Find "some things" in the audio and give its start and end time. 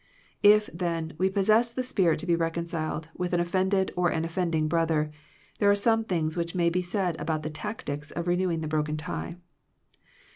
5.75-6.35